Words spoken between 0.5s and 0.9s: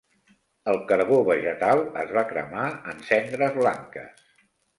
El